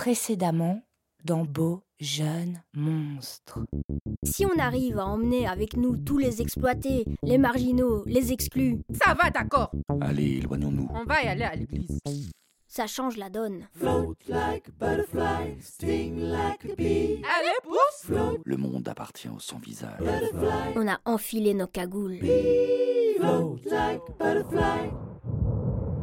[0.00, 0.80] Précédemment,
[1.24, 3.58] dans Beau Jeune Monstre.
[4.24, 9.12] Si on arrive à emmener avec nous tous les exploités, les marginaux, les exclus, Ça
[9.12, 9.70] va, d'accord.
[10.00, 10.88] Allez, éloignons-nous.
[10.94, 12.00] On va y aller à l'église.
[12.66, 13.68] ça change la donne.
[17.28, 18.16] Allez, pousse.
[18.46, 20.00] Le monde appartient au sans visage.
[20.76, 22.20] On a enfilé nos cagoules.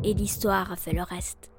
[0.03, 1.49] Et l'histoire a fait le reste.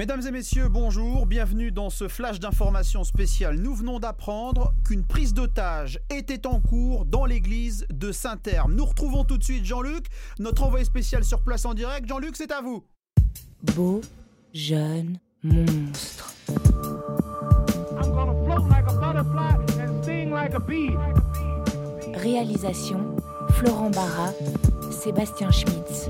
[0.00, 3.58] Mesdames et messieurs, bonjour, bienvenue dans ce flash d'information spécial.
[3.58, 8.72] Nous venons d'apprendre qu'une prise d'otage était en cours dans l'église de Saint-Herme.
[8.72, 10.06] Nous retrouvons tout de suite Jean-Luc,
[10.38, 12.08] notre envoyé spécial sur place en direct.
[12.08, 12.82] Jean-Luc, c'est à vous.
[13.76, 14.00] Beau
[14.54, 16.32] Jeune Monstre.
[16.48, 20.96] I'm gonna float like a butterfly and sting like a bee.
[22.14, 23.16] Réalisation
[23.50, 24.32] Florent Barra,
[24.90, 26.08] Sébastien Schmitz.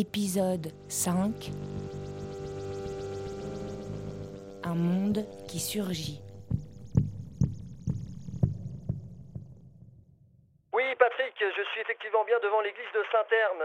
[0.00, 1.52] Épisode 5
[4.64, 6.22] Un monde qui surgit.
[10.72, 13.62] Oui, Patrick, je suis effectivement bien devant l'église de Saint-Herme.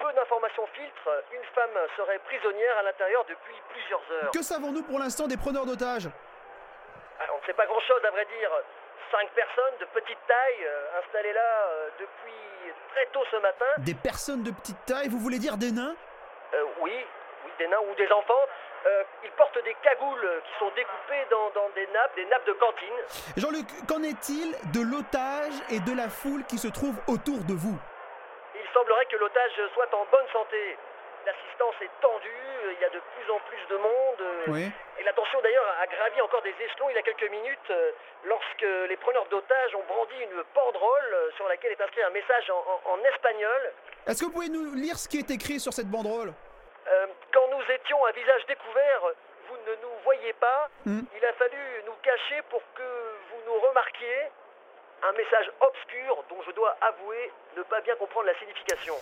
[0.00, 1.22] Peu d'informations filtrent.
[1.30, 4.30] Une femme serait prisonnière à l'intérieur depuis plusieurs heures.
[4.32, 6.08] Que savons-nous pour l'instant des preneurs d'otages?
[7.20, 8.50] Ah, On ne sait pas grand-chose, à vrai dire.
[9.10, 13.66] Cinq personnes de petite taille euh, installées là euh, depuis très tôt ce matin.
[13.78, 15.96] Des personnes de petite taille, vous voulez dire des nains?
[16.54, 16.92] Euh, oui,
[17.44, 18.44] oui, des nains ou des enfants.
[18.86, 22.52] Euh, ils portent des cagoules qui sont découpées dans, dans des nappes, des nappes de
[22.52, 22.98] cantine.
[23.36, 27.78] Jean-Luc, qu'en est-il de l'otage et de la foule qui se trouve autour de vous?
[28.54, 30.78] Il semblerait que l'otage soit en bonne santé.
[31.26, 34.22] L'assistance est tendue, il y a de plus en plus de monde.
[34.48, 34.70] Oui.
[34.98, 37.90] Et la tension d'ailleurs a gravi encore des échelons il y a quelques minutes euh,
[38.24, 42.50] lorsque les preneurs d'otages ont brandi une banderole euh, sur laquelle est inscrit un message
[42.50, 43.72] en, en- en espagnol.
[44.06, 46.32] Est-ce que vous pouvez nous lire ce qui est écrit sur cette banderole?
[46.88, 49.00] Euh, quand nous étions à visage découvert,
[49.48, 50.68] vous ne nous voyiez pas.
[50.86, 51.02] Hmm.
[51.16, 52.82] Il a fallu nous cacher pour que
[53.30, 54.28] vous nous remarquiez.
[55.02, 58.94] Un message obscur dont je dois avouer ne pas bien comprendre la signification.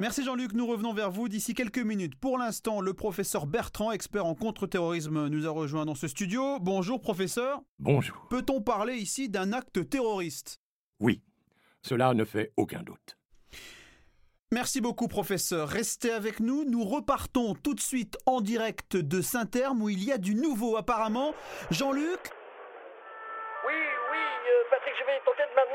[0.00, 2.14] Merci Jean-Luc, nous revenons vers vous d'ici quelques minutes.
[2.14, 6.60] Pour l'instant, le professeur Bertrand, expert en contre-terrorisme, nous a rejoint dans ce studio.
[6.60, 7.62] Bonjour professeur.
[7.80, 8.28] Bonjour.
[8.30, 10.60] Peut-on parler ici d'un acte terroriste?
[11.00, 11.20] Oui,
[11.82, 13.18] cela ne fait aucun doute.
[14.52, 15.68] Merci beaucoup professeur.
[15.68, 20.12] Restez avec nous, nous repartons tout de suite en direct de Saint-Herme où il y
[20.12, 21.34] a du nouveau apparemment.
[21.72, 22.37] Jean-Luc?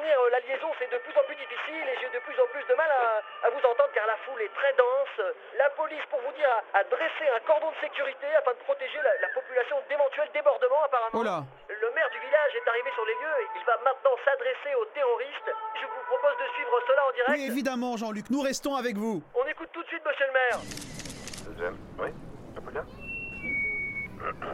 [0.04, 0.68] Maintenir euh, la liaison.
[0.80, 3.48] C'est de plus en plus difficile et j'ai de plus en plus de mal à,
[3.48, 5.16] à vous entendre car la foule est très dense.
[5.58, 9.00] La police, pour vous dire, a, a dressé un cordon de sécurité afin de protéger
[9.00, 11.16] la, la population d'éventuels débordements apparemment.
[11.20, 14.16] Oh là Le maire du village est arrivé sur les lieux et il va maintenant
[14.28, 15.52] s'adresser aux terroristes.
[15.80, 17.32] Je vous propose de suivre cela en direct.
[17.40, 19.24] Oui, évidemment Jean-Luc, nous restons avec vous.
[19.36, 20.60] On écoute tout de suite, monsieur le maire.
[21.48, 21.78] Deuxième.
[22.00, 22.12] Oui,
[22.76, 22.84] bien.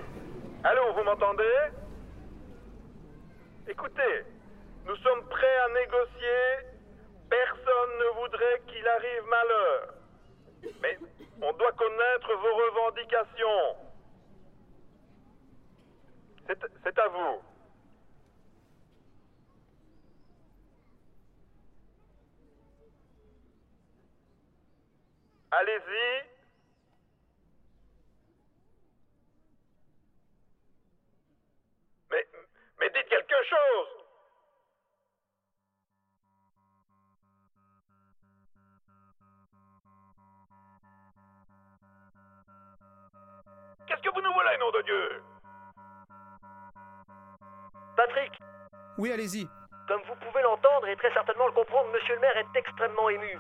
[0.64, 1.56] Allô, vous m'entendez?
[3.68, 4.26] Écoutez,
[4.90, 6.68] nous sommes prêts à négocier.
[7.30, 9.94] Personne ne voudrait qu'il arrive malheur.
[10.82, 10.98] Mais
[11.44, 13.76] on doit connaître vos revendications.
[16.84, 17.42] C'est à vous.
[25.52, 26.39] Allez-y.
[44.70, 45.24] Nom de Dieu
[47.96, 48.32] Patrick,
[48.98, 49.48] Oui, allez-y.
[49.88, 53.38] Comme vous pouvez l'entendre et très certainement le comprendre, monsieur le maire est extrêmement ému.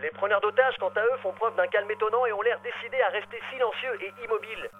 [0.00, 3.00] Les preneurs d'otages, quant à eux, font preuve d'un calme étonnant et ont l'air décidés
[3.00, 4.70] à rester silencieux et immobiles.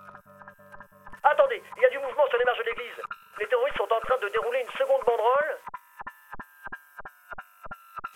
[1.22, 3.00] Attendez, il y a du mouvement sur les marges de l'église.
[3.38, 5.58] Les terroristes sont en train de dérouler une seconde banderole.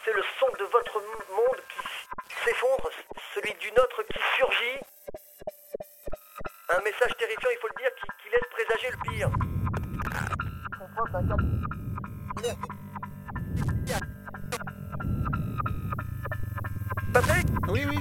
[0.05, 1.00] C'est le son de votre
[1.31, 2.86] monde qui s'effondre,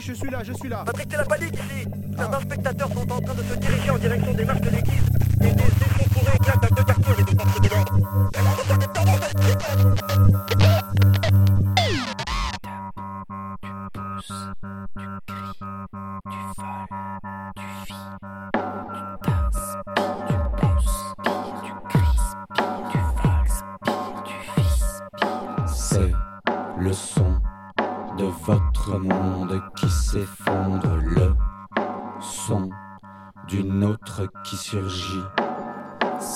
[0.05, 0.83] je suis là, je suis là.
[0.85, 1.87] Patrick, c'est la panique ici
[2.17, 5.03] Certains spectateurs sont en train de se diriger en direction des marches de l'église
[5.41, 5.63] et des
[6.47, 7.85] à deux partout et des parties dedans.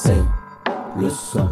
[0.09, 1.49] C'est le son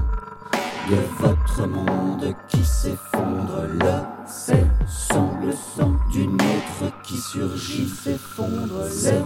[0.89, 3.61] de votre monde qui s'effondre.
[3.71, 3.91] Le
[4.25, 8.83] c'est son, le son d'une autre qui surgit, s'effondre.
[8.89, 9.23] C'est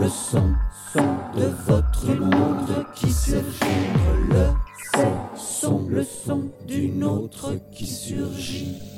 [0.00, 0.54] le son,
[0.94, 4.00] son de votre monde qui s'effondre.
[4.30, 4.46] Le
[4.94, 8.95] c'est son, le son d'une autre qui surgit.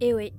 [0.00, 0.32] Eh oui.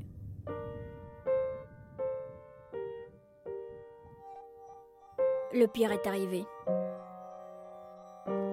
[5.51, 6.45] Le pire est arrivé.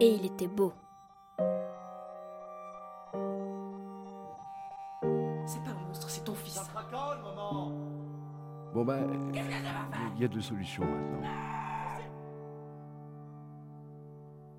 [0.01, 0.73] Et il était beau.
[5.47, 6.59] C'est pas un monstre, c'est ton fils.
[8.73, 9.31] Bon ben,
[10.17, 11.29] il y a deux solutions maintenant.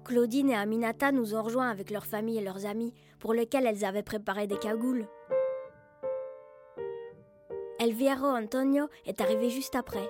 [0.04, 3.84] Claudine et Aminata nous ont rejoints avec leur famille et leurs amis, pour lesquels elles
[3.84, 5.08] avaient préparé des cagoules.
[7.86, 10.10] Elviero Antonio est arrivé juste après,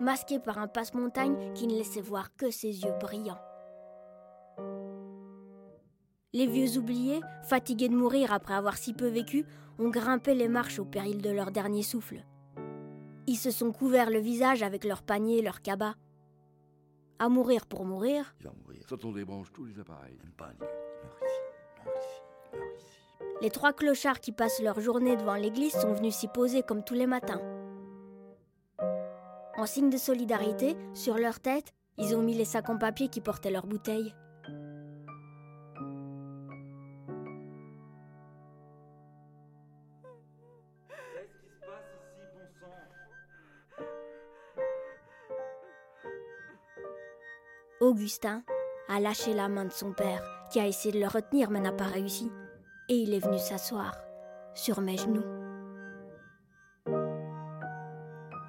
[0.00, 3.42] masqué par un passe-montagne qui ne laissait voir que ses yeux brillants.
[6.32, 9.44] Les vieux oubliés, fatigués de mourir après avoir si peu vécu,
[9.78, 12.24] ont grimpé les marches au péril de leur dernier souffle.
[13.26, 15.96] Ils se sont couverts le visage avec leurs paniers et leurs cabas.
[17.18, 18.86] À mourir pour mourir, Il va mourir.
[18.88, 20.16] Quand on débranche tous les appareils.
[23.40, 26.94] Les trois clochards qui passent leur journée devant l'église sont venus s'y poser comme tous
[26.94, 27.40] les matins.
[29.56, 33.20] En signe de solidarité, sur leur tête, ils ont mis les sacs en papier qui
[33.20, 34.14] portaient leurs bouteilles.
[47.80, 48.44] Augustin
[48.88, 50.22] a lâché la main de son père,
[50.52, 52.30] qui a essayé de le retenir mais n'a pas réussi.
[52.88, 53.94] Et il est venu s'asseoir
[54.54, 55.24] sur mes genoux.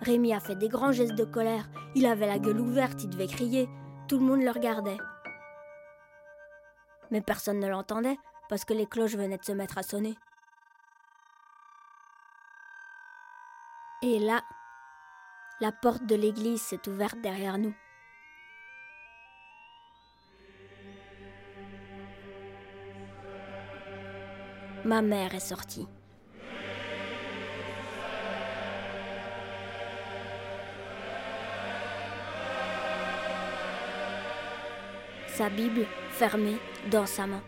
[0.01, 1.69] Rémi a fait des grands gestes de colère.
[1.95, 3.69] Il avait la gueule ouverte, il devait crier.
[4.07, 4.97] Tout le monde le regardait.
[7.09, 8.17] Mais personne ne l'entendait
[8.49, 10.15] parce que les cloches venaient de se mettre à sonner.
[14.01, 14.41] Et là,
[15.61, 17.73] la porte de l'église s'est ouverte derrière nous.
[24.85, 25.87] Ma mère est sortie.
[35.27, 36.57] Sa Bible fermée
[36.91, 37.41] dans sa main.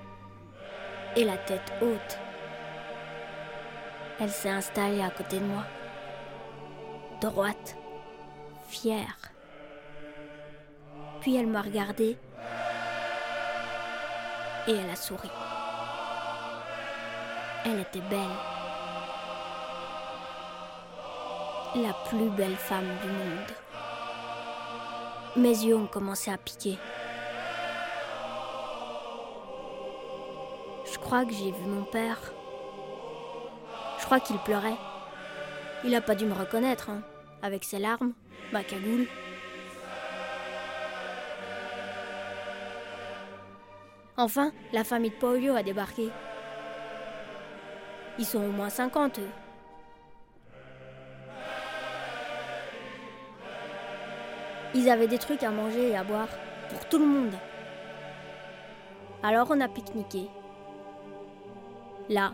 [1.18, 2.20] Et la tête haute.
[4.22, 5.66] Elle s'est installée à côté de moi.
[7.20, 7.76] Droite.
[8.70, 9.18] Fière.
[11.20, 12.18] Puis elle m'a regardée.
[14.68, 15.30] Et elle a souri.
[17.68, 18.20] Elle était belle.
[21.76, 23.52] La plus belle femme du monde.
[25.36, 26.78] Mes yeux ont commencé à piquer.
[30.86, 32.20] Je crois que j'ai vu mon père.
[34.00, 34.78] Je crois qu'il pleurait.
[35.84, 37.02] Il n'a pas dû me reconnaître, hein,
[37.42, 38.14] avec ses larmes,
[38.54, 39.08] ma cagoule.
[44.18, 46.12] Enfin, la famille de Paulio a débarqué.
[48.18, 49.30] Ils sont au moins 50, eux.
[54.74, 56.28] Ils avaient des trucs à manger et à boire
[56.70, 57.34] pour tout le monde.
[59.24, 60.30] Alors on a pique-niqué.
[62.10, 62.34] Là.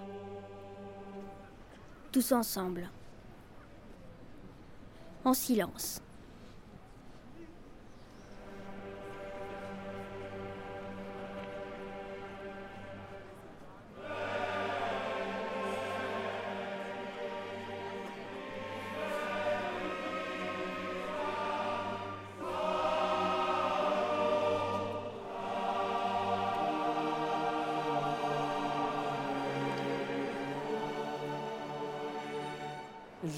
[2.11, 2.89] Tous ensemble.
[5.23, 6.01] En silence.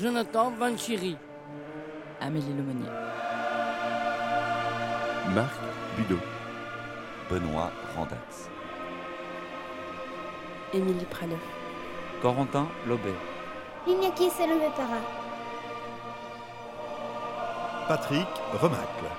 [0.02, 1.16] Jonathan Vanchiri.
[2.20, 2.90] Amélie Lemonnier.
[5.36, 5.54] Marc
[5.96, 6.20] Budeau.
[7.30, 8.50] Benoît Randax.
[10.74, 11.38] Émilie Praleux.
[12.22, 13.14] Corentin Lobet.
[13.88, 15.00] Iñaki Salomé Para.
[17.88, 18.28] Patrick
[18.62, 19.10] Remacle.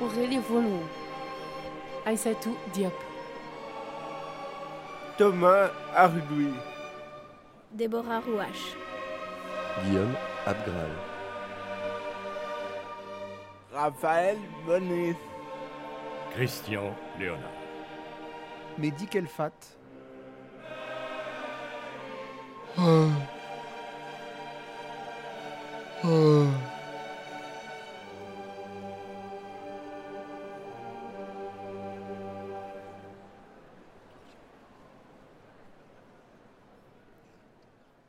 [0.00, 0.82] Aurélie Volon.
[2.04, 2.92] Aïssatou Diop.
[5.16, 6.52] Thomas Ardoui.
[7.72, 8.76] Déborah Rouache.
[9.82, 10.14] Guillaume
[10.46, 10.90] Abgral.
[13.72, 15.16] Raphaël Bonis.
[16.32, 17.50] Christian Léonard.
[18.78, 19.50] Mehdi Kelfat.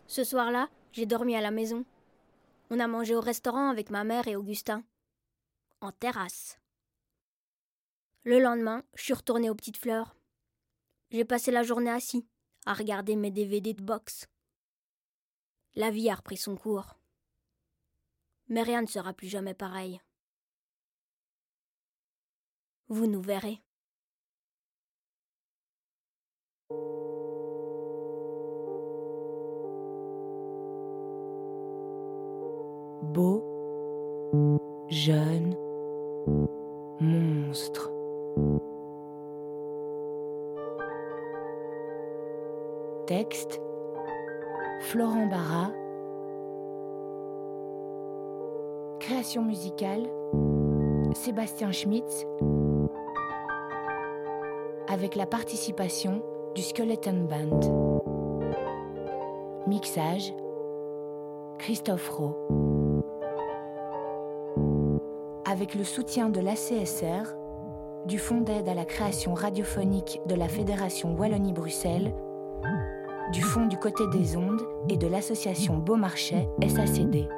[0.07, 1.83] Ce soir-là, j'ai dormi à la maison.
[2.69, 4.81] On a mangé au restaurant avec ma mère et Augustin.
[5.81, 6.57] En terrasse.
[8.23, 10.15] Le lendemain, je suis retournée aux petites fleurs.
[11.11, 12.25] J'ai passé la journée assis,
[12.65, 14.27] à regarder mes DVD de boxe.
[15.75, 16.95] La vie a repris son cours.
[18.47, 19.99] Mais rien ne sera plus jamais pareil.
[22.87, 23.61] Vous nous verrez.
[35.05, 35.55] Jeune,
[36.99, 37.91] monstre.
[43.05, 43.61] Texte
[44.79, 45.71] Florent Barra.
[48.99, 50.09] Création musicale
[51.13, 52.25] Sébastien Schmitz.
[54.87, 56.23] Avec la participation
[56.55, 58.01] du Skeleton Band.
[59.67, 60.33] Mixage
[61.59, 62.64] Christophe Rowe.
[65.55, 67.33] Avec le soutien de l'ACSR,
[68.05, 72.13] du Fonds d'aide à la création radiophonique de la Fédération Wallonie-Bruxelles,
[73.31, 74.59] du Fonds du côté des ondes
[74.89, 77.29] et de l'association Beaumarchais SACD.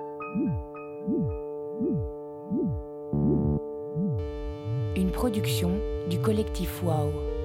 [4.95, 7.36] Une production du collectif WOW.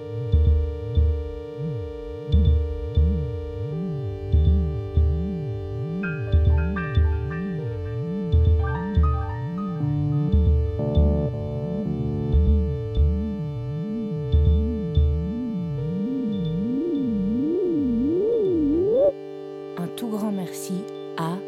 [20.13, 20.85] Grand merci
[21.17, 21.39] à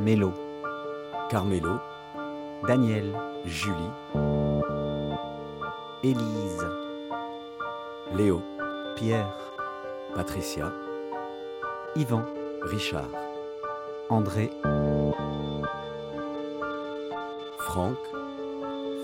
[0.00, 0.32] Mélo,
[1.30, 1.78] Carmelo,
[2.66, 3.14] Daniel,
[3.44, 3.76] Julie,
[6.02, 6.66] Élise,
[8.16, 8.42] Léo,
[8.96, 9.32] Pierre,
[10.16, 10.72] Patricia,
[11.94, 12.24] Yvan,
[12.62, 13.10] Richard,
[14.08, 14.50] André,
[17.58, 17.98] Franck,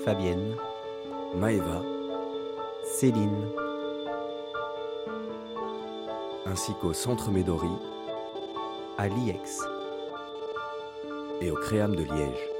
[0.04, 0.56] Fabienne,
[1.36, 1.95] Maëva,
[2.98, 3.46] Céline,
[6.46, 7.68] ainsi qu'au Centre Médori
[8.96, 9.60] à l'IEX.
[11.42, 12.55] et au Créam de Liège.